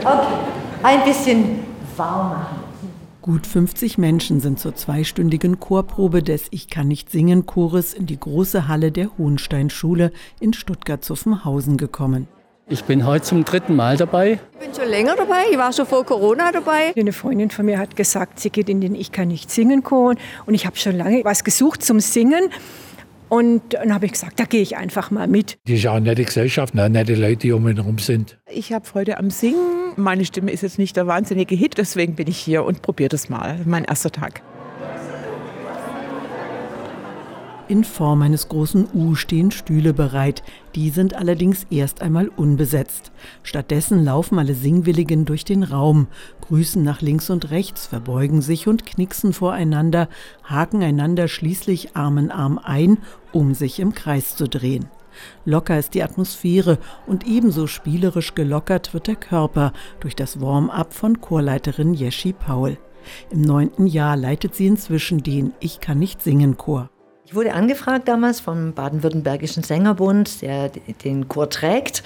[0.00, 0.34] Okay,
[0.82, 1.60] ein bisschen
[1.96, 2.64] warm machen.
[3.22, 8.20] Gut 50 Menschen sind zur zweistündigen Chorprobe des Ich kann nicht singen Chores in die
[8.20, 12.28] große Halle der Hohensteinschule in Stuttgart-Zuffenhausen gekommen.
[12.68, 14.38] Ich bin heute zum dritten Mal dabei.
[14.52, 15.42] Ich bin schon länger dabei.
[15.50, 16.92] Ich war schon vor Corona dabei.
[16.96, 20.16] Eine Freundin von mir hat gesagt, sie geht in den Ich kann nicht singen Chor
[20.44, 22.50] und ich habe schon lange was gesucht zum Singen.
[23.28, 25.58] Und dann habe ich gesagt, da gehe ich einfach mal mit.
[25.66, 26.88] Die ist auch eine nette Gesellschaft, ne?
[26.88, 28.38] nette Leute, die um ihn herum sind.
[28.50, 29.73] Ich habe Freude am Singen.
[29.96, 33.28] Meine Stimme ist jetzt nicht der wahnsinnige Hit, deswegen bin ich hier und probiere das
[33.28, 33.60] mal.
[33.64, 34.42] Mein erster Tag.
[37.66, 40.42] In Form eines großen U stehen Stühle bereit.
[40.74, 43.10] Die sind allerdings erst einmal unbesetzt.
[43.42, 46.08] Stattdessen laufen alle Singwilligen durch den Raum,
[46.42, 50.10] grüßen nach links und rechts, verbeugen sich und knicksen voreinander,
[50.42, 52.98] haken einander schließlich Arm in Arm ein,
[53.32, 54.86] um sich im Kreis zu drehen.
[55.44, 61.20] Locker ist die Atmosphäre und ebenso spielerisch gelockert wird der Körper durch das Warm-up von
[61.20, 62.78] Chorleiterin Jeschi Paul.
[63.30, 66.90] Im neunten Jahr leitet sie inzwischen den Ich kann nicht singen Chor.
[67.26, 72.02] Ich wurde angefragt damals vom Baden-Württembergischen Sängerbund, der den Chor trägt,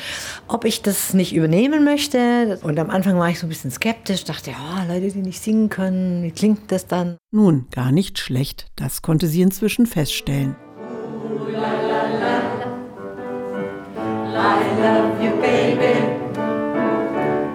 [0.46, 2.58] ob ich das nicht übernehmen möchte.
[2.62, 5.70] Und am Anfang war ich so ein bisschen skeptisch, dachte, ja, Leute, die nicht singen
[5.70, 7.16] können, wie klingt das dann?
[7.32, 10.54] Nun, gar nicht schlecht, das konnte sie inzwischen feststellen.
[15.28, 15.94] You, baby.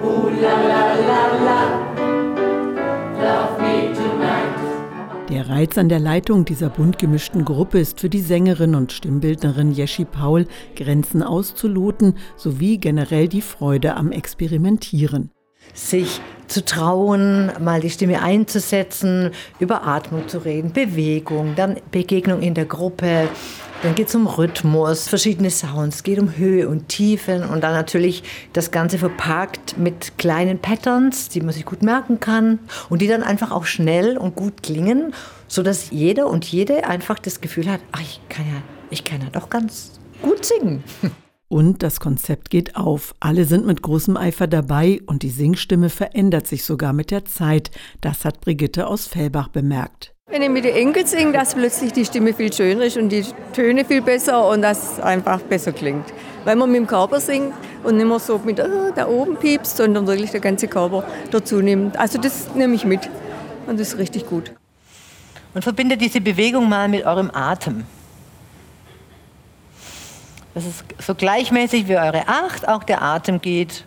[0.04, 1.62] Ooh, la, la, la, la.
[3.22, 5.30] Love me tonight.
[5.30, 9.72] Der Reiz an der Leitung dieser bunt gemischten Gruppe ist für die Sängerin und Stimmbildnerin
[9.72, 15.32] Jeschi Paul, Grenzen auszuloten sowie generell die Freude am Experimentieren.
[15.74, 22.54] Sich zu trauen, mal die Stimme einzusetzen, über Atmung zu reden, Bewegung, dann Begegnung in
[22.54, 23.30] der Gruppe,
[23.84, 28.24] dann geht es um Rhythmus, verschiedene Sounds, geht um Höhe und Tiefen und dann natürlich
[28.54, 32.60] das Ganze verpackt mit kleinen Patterns, die man sich gut merken kann
[32.90, 35.14] und die dann einfach auch schnell und gut klingen,
[35.50, 39.28] sodass jeder und jede einfach das Gefühl hat, ach, ich kann ja, ich kann ja
[39.30, 40.84] doch ganz gut singen.
[41.50, 43.14] Und das Konzept geht auf.
[43.20, 47.70] Alle sind mit großem Eifer dabei und die Singstimme verändert sich sogar mit der Zeit.
[48.02, 50.16] Das hat Brigitte aus Fellbach bemerkt.
[50.34, 53.24] Wenn ich mit den Enkeln singe, dass plötzlich die Stimme viel schöner ist und die
[53.54, 56.06] Töne viel besser und das einfach besser klingt.
[56.44, 57.54] Weil man mit dem Körper singt
[57.84, 61.58] und nicht mehr so mit oh, da oben piepst, sondern wirklich der ganze Körper dazu
[61.62, 61.98] nimmt.
[61.98, 63.08] Also das nehme ich mit
[63.68, 64.52] und das ist richtig gut.
[65.54, 67.84] Und verbindet diese Bewegung mal mit eurem Atem.
[70.56, 73.86] Das ist so gleichmäßig wie eure Acht, auch der Atem geht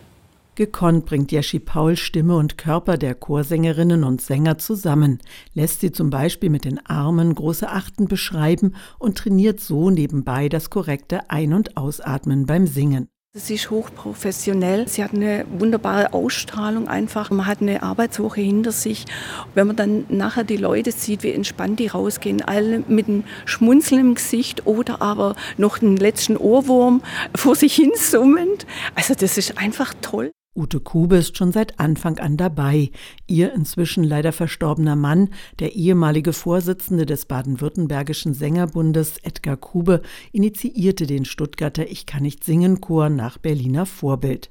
[0.57, 5.19] Gekonnt bringt Jeschi Paul Stimme und Körper der Chorsängerinnen und Sänger zusammen,
[5.53, 10.71] lässt sie zum Beispiel mit den Armen große Achten beschreiben und trainiert so nebenbei das
[10.71, 13.07] korrekte Ein- und Ausatmen beim Singen.
[13.35, 14.87] Sie ist hochprofessionell.
[14.87, 17.29] Sie hat eine wunderbare Ausstrahlung einfach.
[17.29, 19.05] Man hat eine Arbeitswoche hinter sich.
[19.53, 24.01] Wenn man dann nachher die Leute sieht, wie entspannt die rausgehen, alle mit einem Schmunzeln
[24.01, 27.03] im Gesicht oder aber noch einen letzten Ohrwurm
[27.35, 28.65] vor sich hin summend.
[28.95, 30.31] Also das ist einfach toll.
[30.57, 32.89] Ute Kube ist schon seit Anfang an dabei.
[33.27, 35.29] Ihr inzwischen leider verstorbener Mann,
[35.59, 40.01] der ehemalige Vorsitzende des baden-württembergischen Sängerbundes Edgar Kube,
[40.31, 44.49] initiierte den Stuttgarter Ich kann nicht singen Chor nach Berliner Vorbild.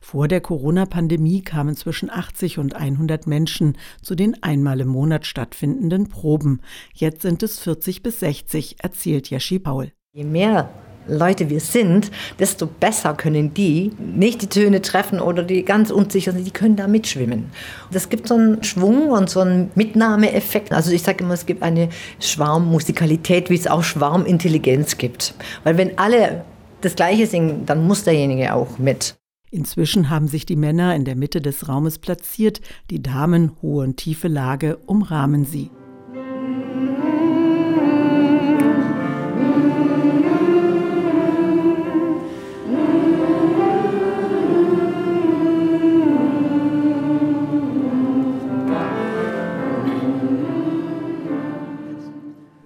[0.00, 6.08] Vor der Corona-Pandemie kamen zwischen 80 und 100 Menschen zu den einmal im Monat stattfindenden
[6.08, 6.60] Proben.
[6.94, 9.90] Jetzt sind es 40 bis 60, erzählt Jeschi Paul.
[10.12, 10.70] Je mehr
[11.08, 16.32] Leute wir sind, desto besser können die nicht die Töne treffen oder die ganz unsicher
[16.32, 17.46] sind, die können da mitschwimmen.
[17.90, 20.72] Das gibt so einen Schwung und so einen Mitnahmeeffekt.
[20.72, 21.88] Also ich sage immer, es gibt eine
[22.20, 25.34] Schwarmmusikalität, wie es auch Schwarmintelligenz gibt.
[25.64, 26.44] Weil wenn alle
[26.80, 29.14] das Gleiche singen, dann muss derjenige auch mit.
[29.50, 33.98] Inzwischen haben sich die Männer in der Mitte des Raumes platziert, die Damen, hohe und
[33.98, 35.70] tiefe Lage, umrahmen sie.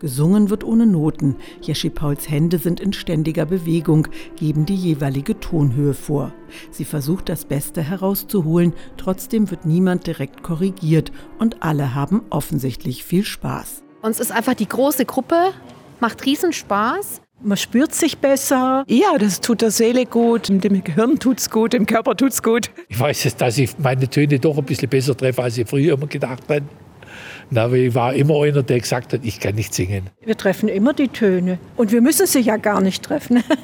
[0.06, 1.34] Gesungen wird ohne Noten.
[1.60, 4.06] Jeschi Pauls Hände sind in ständiger Bewegung,
[4.36, 6.32] geben die jeweilige Tonhöhe vor.
[6.70, 11.10] Sie versucht das Beste herauszuholen, trotzdem wird niemand direkt korrigiert
[11.40, 13.82] und alle haben offensichtlich viel Spaß.
[14.00, 15.50] Uns ist einfach die große Gruppe,
[15.98, 17.20] macht riesen Spaß.
[17.42, 18.84] Man spürt sich besser.
[18.86, 22.70] Ja, das tut der Seele gut, dem Gehirn tut's gut, dem Körper tut's gut.
[22.88, 25.94] Ich weiß jetzt, dass ich meine Töne doch ein bisschen besser treffe, als ich früher
[25.94, 26.62] immer gedacht habe.
[27.50, 30.10] Na, ich war immer einer, der gesagt hat, ich kann nicht singen.
[30.24, 31.58] Wir treffen immer die Töne.
[31.76, 33.42] Und wir müssen sie ja gar nicht treffen.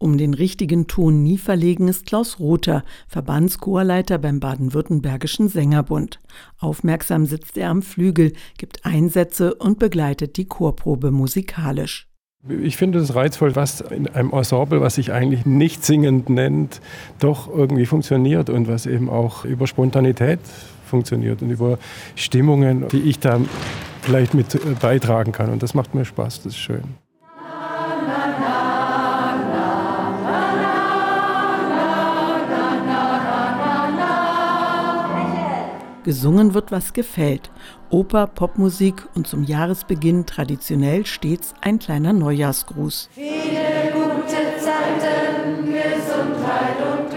[0.00, 6.20] Um den richtigen Ton nie verlegen ist Klaus Rother, Verbandschorleiter beim Baden-Württembergischen Sängerbund.
[6.60, 12.06] Aufmerksam sitzt er am Flügel, gibt Einsätze und begleitet die Chorprobe musikalisch.
[12.48, 16.80] Ich finde es reizvoll, was in einem Ensemble, was sich eigentlich nicht singend nennt,
[17.18, 20.38] doch irgendwie funktioniert und was eben auch über Spontanität
[20.88, 21.78] funktioniert und über
[22.16, 23.40] Stimmungen, die ich da
[24.02, 25.50] vielleicht mit äh, beitragen kann.
[25.50, 26.82] Und das macht mir Spaß, das ist schön.
[36.08, 37.50] Gesungen wird, was gefällt.
[37.90, 43.10] Oper, Popmusik und zum Jahresbeginn traditionell stets ein kleiner Neujahrsgruß.
[43.12, 47.10] Viele gute Zeiten, Gesundheit und